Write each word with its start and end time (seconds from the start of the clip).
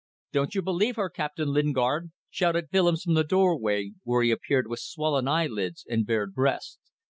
"Don't 0.31 0.55
you 0.55 0.63
believe 0.63 0.95
her, 0.95 1.11
Captain 1.11 1.49
Lingard," 1.49 2.09
shouted 2.31 2.69
Willems 2.73 3.03
from 3.03 3.13
the 3.13 3.23
doorway, 3.23 3.91
where 4.03 4.23
he 4.23 4.31
appeared 4.31 4.65
with 4.65 4.79
swollen 4.79 5.27
eyelids 5.27 5.85
and 5.87 6.07
bared 6.07 6.33
breast. 6.33 6.79